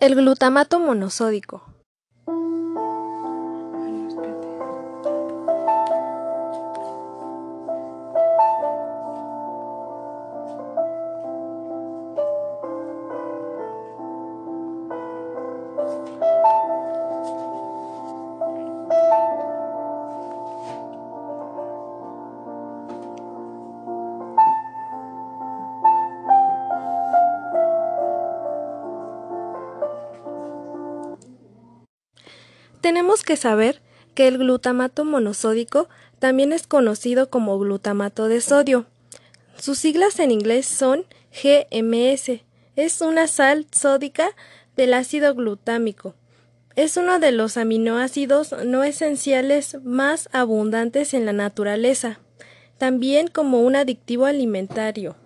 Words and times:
El 0.00 0.14
glutamato 0.14 0.80
monosódico. 0.80 1.69
Tenemos 32.80 33.22
que 33.22 33.36
saber 33.36 33.82
que 34.14 34.26
el 34.28 34.38
glutamato 34.38 35.04
monosódico 35.04 35.88
también 36.18 36.52
es 36.52 36.66
conocido 36.66 37.30
como 37.30 37.58
glutamato 37.58 38.28
de 38.28 38.40
sodio. 38.40 38.86
Sus 39.58 39.78
siglas 39.78 40.18
en 40.18 40.30
inglés 40.30 40.66
son 40.66 41.04
GMS. 41.32 42.42
Es 42.76 43.00
una 43.00 43.26
sal 43.26 43.66
sódica 43.72 44.30
del 44.76 44.94
ácido 44.94 45.34
glutámico. 45.34 46.14
Es 46.76 46.96
uno 46.96 47.18
de 47.18 47.32
los 47.32 47.56
aminoácidos 47.56 48.54
no 48.64 48.84
esenciales 48.84 49.76
más 49.82 50.28
abundantes 50.32 51.12
en 51.12 51.26
la 51.26 51.32
naturaleza, 51.32 52.20
también 52.78 53.28
como 53.28 53.60
un 53.60 53.76
adictivo 53.76 54.24
alimentario. 54.24 55.16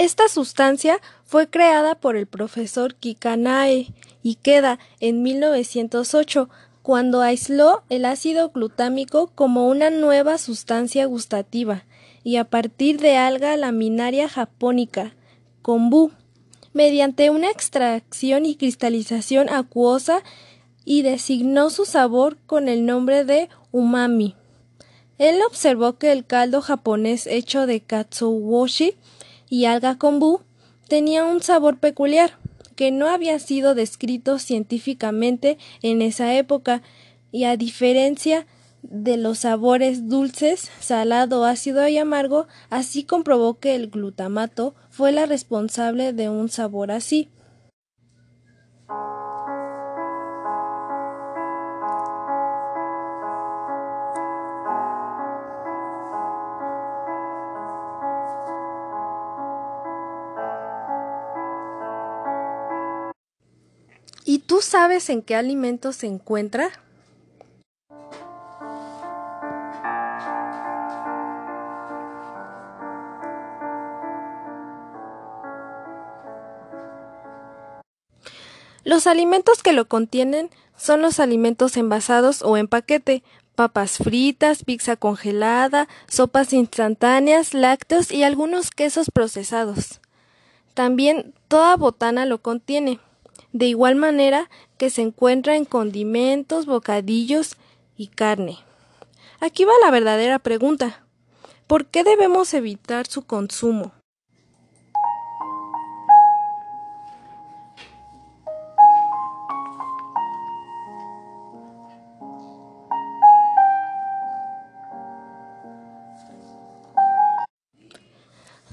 Esta 0.00 0.28
sustancia 0.28 0.98
fue 1.26 1.50
creada 1.50 1.94
por 1.94 2.16
el 2.16 2.26
profesor 2.26 2.94
Kikanae 2.94 3.92
Ikeda 4.22 4.78
en 4.98 5.22
1908 5.22 6.48
cuando 6.80 7.20
aisló 7.20 7.82
el 7.90 8.06
ácido 8.06 8.48
glutámico 8.48 9.30
como 9.34 9.68
una 9.68 9.90
nueva 9.90 10.38
sustancia 10.38 11.04
gustativa 11.04 11.84
y 12.24 12.36
a 12.36 12.44
partir 12.44 12.98
de 12.98 13.18
alga 13.18 13.54
laminaria 13.58 14.26
japónica, 14.26 15.12
kombu, 15.60 16.12
mediante 16.72 17.28
una 17.28 17.50
extracción 17.50 18.46
y 18.46 18.56
cristalización 18.56 19.50
acuosa 19.50 20.22
y 20.86 21.02
designó 21.02 21.68
su 21.68 21.84
sabor 21.84 22.38
con 22.46 22.68
el 22.68 22.86
nombre 22.86 23.26
de 23.26 23.50
umami. 23.70 24.34
Él 25.18 25.42
observó 25.46 25.98
que 25.98 26.10
el 26.10 26.24
caldo 26.24 26.62
japonés 26.62 27.26
hecho 27.26 27.66
de 27.66 27.82
katsuobushi 27.82 28.94
y 29.50 29.66
alga 29.66 29.98
kombu 29.98 30.40
tenía 30.88 31.24
un 31.24 31.42
sabor 31.42 31.78
peculiar 31.78 32.38
que 32.76 32.90
no 32.90 33.08
había 33.08 33.38
sido 33.38 33.74
descrito 33.74 34.38
científicamente 34.38 35.58
en 35.82 36.00
esa 36.00 36.34
época 36.34 36.80
y 37.30 37.44
a 37.44 37.58
diferencia 37.58 38.46
de 38.82 39.18
los 39.18 39.40
sabores 39.40 40.08
dulces, 40.08 40.70
salado, 40.80 41.44
ácido 41.44 41.86
y 41.86 41.98
amargo, 41.98 42.46
así 42.70 43.04
comprobó 43.04 43.58
que 43.58 43.74
el 43.74 43.90
glutamato 43.90 44.74
fue 44.88 45.12
la 45.12 45.26
responsable 45.26 46.14
de 46.14 46.30
un 46.30 46.48
sabor 46.48 46.90
así. 46.90 47.28
Tú 64.60 64.66
sabes 64.66 65.08
en 65.08 65.22
qué 65.22 65.36
alimento 65.36 65.90
se 65.94 66.06
encuentra? 66.06 66.70
Los 78.84 79.06
alimentos 79.06 79.62
que 79.62 79.72
lo 79.72 79.88
contienen 79.88 80.50
son 80.76 81.00
los 81.00 81.20
alimentos 81.20 81.78
envasados 81.78 82.42
o 82.42 82.58
en 82.58 82.68
paquete, 82.68 83.22
papas 83.54 83.96
fritas, 83.96 84.64
pizza 84.64 84.96
congelada, 84.96 85.88
sopas 86.06 86.52
instantáneas, 86.52 87.54
lácteos 87.54 88.12
y 88.12 88.24
algunos 88.24 88.70
quesos 88.70 89.10
procesados. 89.10 90.02
También 90.74 91.32
toda 91.48 91.76
botana 91.76 92.26
lo 92.26 92.42
contiene 92.42 93.00
de 93.52 93.66
igual 93.66 93.96
manera 93.96 94.48
que 94.78 94.90
se 94.90 95.02
encuentra 95.02 95.56
en 95.56 95.64
condimentos, 95.64 96.66
bocadillos 96.66 97.56
y 97.96 98.08
carne. 98.08 98.58
Aquí 99.40 99.64
va 99.64 99.72
la 99.82 99.90
verdadera 99.90 100.38
pregunta. 100.38 101.04
¿Por 101.66 101.86
qué 101.86 102.04
debemos 102.04 102.52
evitar 102.54 103.06
su 103.06 103.22
consumo? 103.22 103.92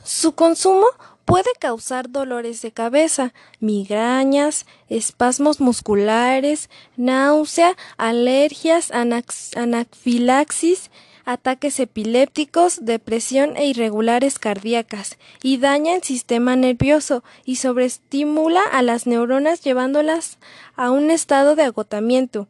Su 0.04 0.34
consumo 0.34 0.88
Puede 1.28 1.50
causar 1.60 2.10
dolores 2.10 2.62
de 2.62 2.72
cabeza, 2.72 3.34
migrañas, 3.60 4.66
espasmos 4.88 5.60
musculares, 5.60 6.70
náusea, 6.96 7.76
alergias, 7.98 8.92
anafilaxis, 8.94 10.90
ataques 11.26 11.82
epilépticos, 11.82 12.86
depresión 12.86 13.58
e 13.58 13.66
irregulares 13.66 14.40
cardíacas, 14.40 15.18
y 15.44 15.58
daña 15.58 15.96
el 15.96 16.04
sistema 16.04 16.56
nervioso 16.56 17.26
y 17.44 17.58
sobreestimula 17.58 18.62
a 18.64 18.82
las 18.82 19.06
neuronas 19.06 19.60
llevándolas 19.60 20.38
a 20.78 20.92
un 20.92 21.12
estado 21.12 21.58
de 21.58 21.64
agotamiento, 21.64 22.48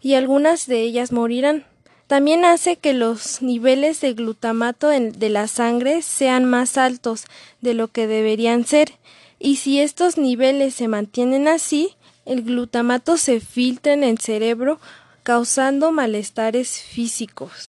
y 0.00 0.14
algunas 0.14 0.66
de 0.66 0.80
ellas 0.80 1.12
morirán. 1.12 1.66
También 2.06 2.44
hace 2.44 2.76
que 2.76 2.92
los 2.92 3.40
niveles 3.40 4.00
de 4.00 4.12
glutamato 4.12 4.88
de 4.88 5.28
la 5.30 5.48
sangre 5.48 6.02
sean 6.02 6.44
más 6.44 6.76
altos 6.76 7.24
de 7.60 7.74
lo 7.74 7.88
que 7.88 8.06
deberían 8.06 8.64
ser, 8.66 8.92
y 9.38 9.56
si 9.56 9.80
estos 9.80 10.18
niveles 10.18 10.74
se 10.74 10.88
mantienen 10.88 11.48
así, 11.48 11.96
el 12.24 12.42
glutamato 12.42 13.16
se 13.16 13.40
filtra 13.40 13.92
en 13.92 14.04
el 14.04 14.18
cerebro 14.18 14.80
causando 15.22 15.92
malestares 15.92 16.80
físicos. 16.80 17.68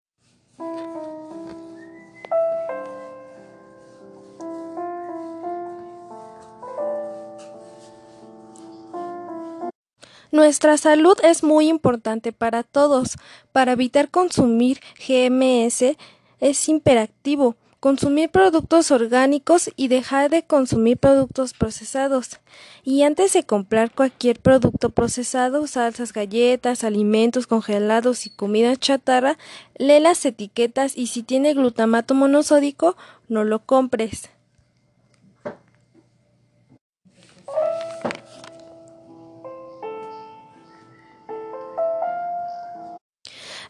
Nuestra 10.32 10.78
salud 10.78 11.18
es 11.24 11.44
muy 11.44 11.68
importante 11.68 12.32
para 12.32 12.64
todos. 12.64 13.18
Para 13.52 13.74
evitar 13.74 14.10
consumir 14.10 14.80
GMS 15.08 15.98
es 16.40 16.70
imperativo 16.70 17.56
consumir 17.80 18.30
productos 18.30 18.92
orgánicos 18.92 19.72
y 19.76 19.88
dejar 19.88 20.30
de 20.30 20.44
consumir 20.44 20.98
productos 20.98 21.54
procesados. 21.54 22.40
Y 22.84 23.04
antes 23.04 23.34
de 23.34 23.44
comprar 23.44 23.92
cualquier 23.92 24.40
producto 24.40 24.90
procesado, 24.90 25.66
salsas, 25.68 26.14
galletas, 26.14 26.84
alimentos 26.84 27.48
congelados 27.48 28.26
y 28.26 28.32
comida 28.32 28.76
chatarra, 28.76 29.38
lee 29.78 30.00
las 30.00 30.26
etiquetas 30.26 30.98
y 30.98 31.08
si 31.08 31.24
tiene 31.24 31.54
glutamato 31.54 32.14
monosódico, 32.14 32.98
no 33.30 33.44
lo 33.44 33.60
compres. 33.60 34.30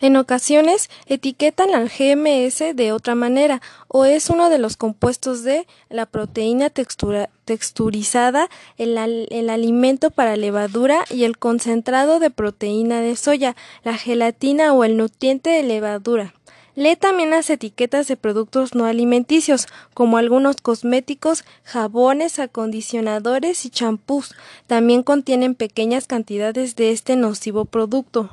En 0.02 0.16
ocasiones 0.16 0.90
etiquetan 1.08 1.76
al 1.76 1.90
GMS 1.90 2.74
de 2.74 2.94
otra 2.94 3.16
manera 3.16 3.62
o 3.90 4.06
es 4.06 4.30
uno 4.30 4.50
de 4.50 4.58
los 4.58 4.78
compuestos 4.78 5.44
de 5.44 5.68
la 5.90 6.06
proteína 6.06 6.70
texturizada, 6.70 8.50
el, 8.78 8.98
el, 9.30 9.50
alimento 9.50 10.10
para 10.10 10.38
levadura 10.38 11.04
y 11.10 11.26
el 11.26 11.38
concentrado 11.38 12.20
de 12.20 12.30
proteína 12.30 13.02
de 13.02 13.18
soya, 13.18 13.58
la 13.84 13.98
gelatina 13.98 14.72
o 14.74 14.86
el 14.86 14.96
nutriente 14.96 15.50
de 15.50 15.64
levadura. 15.64 16.34
Lee 16.76 16.96
también 16.96 17.32
las 17.32 17.50
etiquetas 17.50 18.08
de 18.08 18.16
productos 18.16 18.74
no 18.76 18.86
alimenticios, 18.86 19.68
como 19.94 20.16
algunos 20.16 20.62
cosméticos, 20.62 21.44
jabones, 21.66 22.40
acondicionadores 22.40 23.66
y 23.66 23.70
champús. 23.70 24.34
También 24.66 25.04
contienen 25.04 25.56
pequeñas 25.56 26.08
cantidades 26.08 26.78
de 26.78 26.92
este 26.92 27.18
nocivo 27.18 27.66
producto. 27.66 28.30